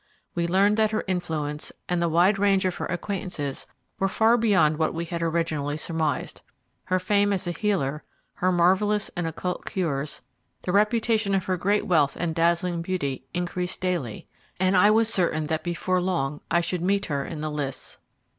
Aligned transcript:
We 0.33 0.47
learned 0.47 0.77
that 0.77 0.89
her 0.89 1.03
influence 1.05 1.71
and 1.87 2.01
the 2.01 2.09
wide 2.09 2.39
range 2.39 2.65
of 2.65 2.77
her 2.77 2.87
acquaintances 2.87 3.67
were 3.99 4.07
far 4.07 4.35
beyond 4.35 4.77
what 4.79 4.95
we 4.95 5.05
had 5.05 5.21
originally 5.21 5.77
surmised. 5.77 6.41
Her 6.85 6.97
fame 6.97 7.31
as 7.31 7.45
a 7.45 7.51
healer, 7.51 8.03
her 8.33 8.51
marvellous 8.51 9.09
and 9.15 9.27
occult 9.27 9.65
cures, 9.65 10.23
the 10.63 10.71
reputation 10.71 11.35
of 11.35 11.45
her 11.45 11.55
great 11.55 11.85
wealth 11.85 12.17
and 12.19 12.33
dazzling 12.33 12.81
beauty, 12.81 13.25
increased 13.35 13.79
daily, 13.79 14.27
and 14.59 14.75
I 14.75 14.89
was 14.89 15.07
certain 15.07 15.43
that 15.43 15.63
before 15.63 16.01
long 16.01 16.41
I 16.49 16.61
should 16.61 16.81
meet 16.81 17.05
her 17.05 17.23
in 17.23 17.41
the 17.41 17.51
lists. 17.51 17.99